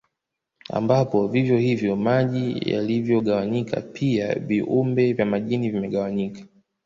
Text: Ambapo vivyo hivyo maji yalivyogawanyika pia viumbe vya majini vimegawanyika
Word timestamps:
Ambapo 0.69 1.27
vivyo 1.27 1.57
hivyo 1.57 1.95
maji 1.95 2.59
yalivyogawanyika 2.65 3.81
pia 3.81 4.35
viumbe 4.35 5.13
vya 5.13 5.25
majini 5.25 5.69
vimegawanyika 5.69 6.41